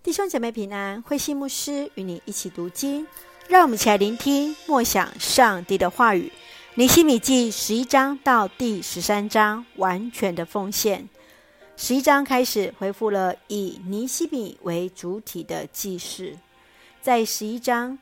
[0.00, 3.04] 弟兄姐妹平安，慧馨牧师与你一起读经，
[3.48, 6.32] 让我们一起来聆听默想上帝的话语。
[6.76, 11.08] 尼西米记十一章到第十三章，完全的奉献。
[11.76, 16.38] 十一章开始恢复了以尼西米为主体的记事。
[17.02, 17.98] 在十一章，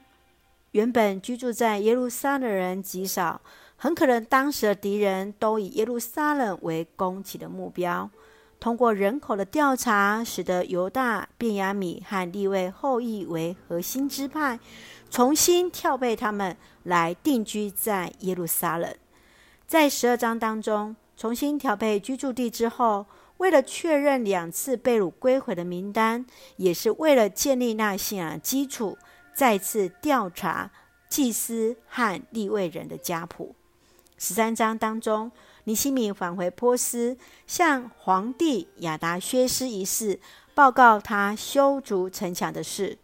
[0.73, 3.41] 原本居住在耶路撒冷的人极少，
[3.77, 8.11] 很可能当时的敌人都以耶路撒冷为攻击的目标。
[8.59, 14.58] 通过人口的调查，使得犹大、便雅米和利未后裔为核心支派，
[15.11, 18.93] 重新调配他们来定居在耶路撒冷。
[19.67, 26.25] 在十二章当中，重新调配居住地之后，为了确认两次被掳归回的名单，
[26.57, 28.96] 也是为了建立那信仰基础，
[29.34, 30.70] 再次调查
[31.09, 33.55] 祭司和利未人的家谱。
[34.19, 35.31] 十三章当中，
[35.66, 40.20] 尼西米返回波斯，向皇帝亚达薛斯一世
[40.55, 42.97] 报告他修筑城墙的事。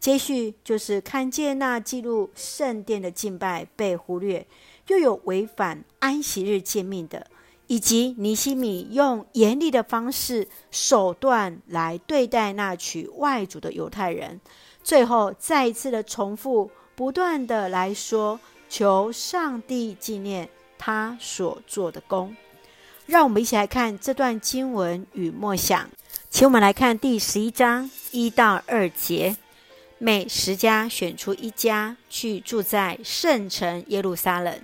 [0.00, 4.44] 接续就是看见那记录圣殿的敬拜被忽略，
[4.88, 7.24] 又有违反安息日诫命的，
[7.68, 14.40] 以及尼西米用严厉的方式手段来对待那娶外族的犹太人。
[14.82, 20.48] 最后再一次的重复，不断的来说，求上帝纪念。
[20.78, 22.36] 他所做的工，
[23.06, 25.90] 让我们一起来看这段经文与默想。
[26.30, 29.36] 请我们来看第十一章一到二节：
[29.98, 34.60] 每十家选出一家去住在圣城耶路撒冷，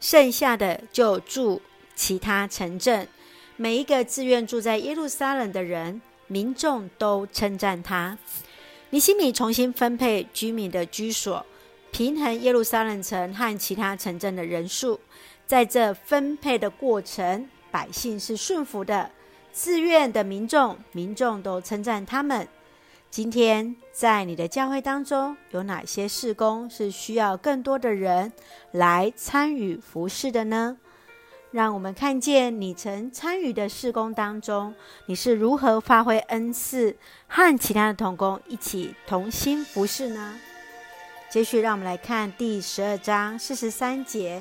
[0.00, 1.60] 剩下的就住
[1.94, 3.06] 其他城镇。
[3.56, 8.16] 每一个自愿住在耶路撒冷的人，民众都称赞他。
[8.88, 11.44] 尼希米重新分配居民的居所，
[11.90, 14.98] 平衡耶路撒冷城和其他城镇的人数。
[15.50, 19.10] 在这分配的过程，百姓是顺服的，
[19.50, 22.46] 自愿的民众，民众都称赞他们。
[23.10, 28.32] 今天在你的教会当中，有哪些事工是需要更多的人
[28.70, 30.76] 来参与服侍的呢？
[31.50, 34.72] 让我们看见你曾参与的事工当中，
[35.06, 36.96] 你是如何发挥恩赐，
[37.26, 40.38] 和其他的同工一起同心服侍呢？
[41.28, 44.40] 接续，让我们来看第十二章四十三节。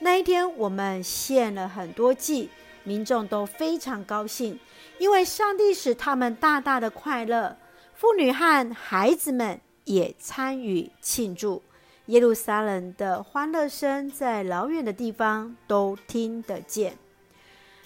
[0.00, 2.48] 那一天，我们献了很多祭，
[2.84, 4.58] 民众都非常高兴，
[4.98, 7.56] 因为上帝使他们大大的快乐。
[7.94, 11.62] 妇女和孩子们也参与庆祝。
[12.06, 16.96] 耶路撒冷的欢乐声在老远的地方都听得见。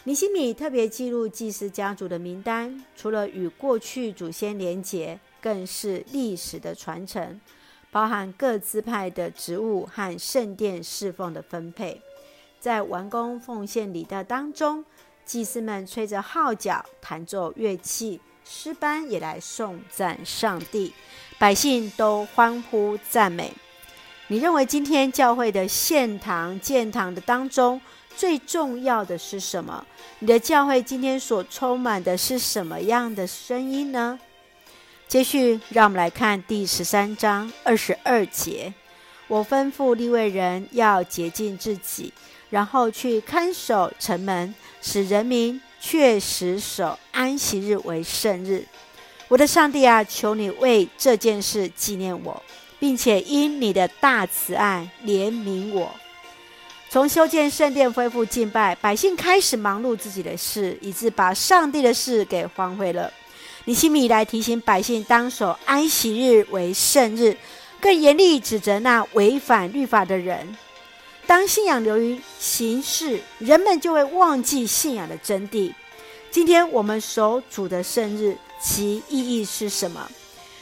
[0.04, 7.40] 尼西米特别记录祭司家族的名单，除了与过去祖先连结，更是历史的传承。
[7.92, 12.00] 包含各支派的职务和圣殿侍奉的分配，
[12.58, 14.82] 在完工奉献礼的当中，
[15.26, 20.94] 祭司们吹着号角，弹奏乐器，诗班也来颂赞上帝，
[21.38, 23.52] 百姓都欢呼赞美。
[24.28, 27.78] 你认为今天教会的献堂建堂的当中
[28.16, 29.84] 最重要的是什么？
[30.20, 34.18] 你的教会今天所充满的是什么样的声音呢？
[35.12, 38.72] 接续，让我们来看第十三章二十二节。
[39.28, 42.10] 我吩咐立位人要洁净自己，
[42.48, 48.64] 然后去看守城门，使人民确实守安息日为圣日。
[49.28, 52.42] 我的上帝啊，求你为这件事纪念我，
[52.78, 55.94] 并且因你的大慈爱怜悯我。
[56.88, 63.12] 从修建圣殿、恢复敬拜，百姓开始忙碌自己的事，以致把上帝的事给荒废了。
[63.64, 67.36] 尼希米来提醒百姓，当守安息日为圣日，
[67.80, 70.56] 更严厉指责那违反律法的人。
[71.28, 75.72] 当信仰流于形式，人们就会忘记信仰的真谛。
[76.30, 80.10] 今天我们守主的圣日，其意义是什么？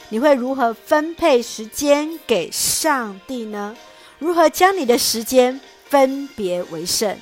[0.09, 3.75] 你会如何分配时间给上帝呢？
[4.19, 7.17] 如何将你的时间分别为圣？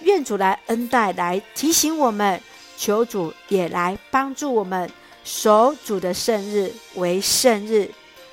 [0.00, 2.38] 愿主来恩待，来提醒我们，
[2.76, 4.90] 求主也来帮助我们。
[5.24, 7.90] 守主的圣日为圣日，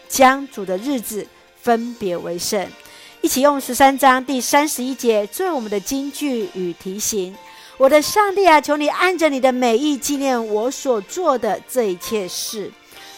[0.07, 1.25] 将主的日子
[1.61, 2.67] 分别为圣。
[3.21, 7.35] 一起用十三章第三十一节作为我们的金句与提醒。
[7.77, 12.71] 我的上帝啊，求你按着你的美意纪念我所做的这一切事。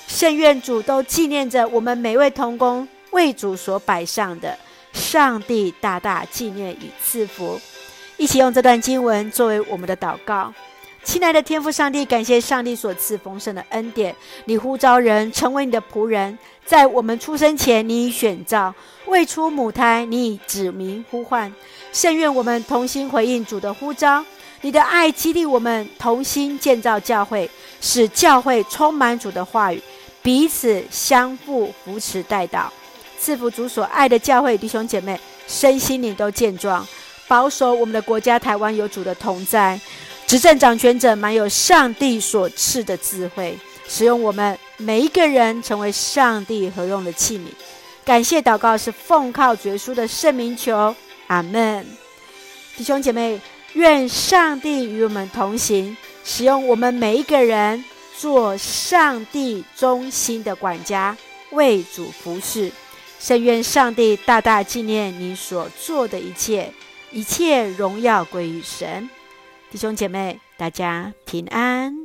[0.08, 4.58] 圣愿主都纪念着我们每位同工为主所摆上的。
[4.94, 7.60] 上帝大大纪念与赐福。
[8.18, 10.54] 一起用这段经文作为我们的祷告。
[11.04, 14.16] 亲爱的天父上帝，感谢上帝所赐丰盛的恩典。
[14.46, 18.74] 你呼召人成为你的仆人，在我们出生前，你已选召；
[19.08, 21.54] 未出母胎，你已指名呼唤。
[21.92, 24.24] 圣愿我们同心回应主的呼召，
[24.62, 27.50] 你的爱激励我们同心建造教会，
[27.82, 29.82] 使教会充满主的话语，
[30.22, 32.72] 彼此相互扶持带导，
[33.20, 36.88] 赐福主所爱的教会弟兄姐妹，身心灵都健壮，
[37.28, 39.80] 保守我们的国家台湾有主的同在，
[40.34, 43.56] 执政掌权者满有上帝所赐的智慧，
[43.88, 47.44] 使用我们每一个人成为上帝合用的器皿。
[48.04, 50.96] 感谢祷告是奉靠主耶稣的圣名求，
[51.28, 51.86] 阿门。
[52.76, 53.40] 弟兄姐妹，
[53.74, 55.96] 愿上帝与我们同行，
[56.26, 57.86] 使用我们每一个人。
[58.18, 61.16] 做上帝中心的管家，
[61.52, 62.72] 为主服侍。
[63.20, 66.74] 深愿上帝大大纪念你所做的一切，
[67.12, 69.08] 一切荣耀归于神。
[69.74, 72.03] 弟兄姐妹大家平安。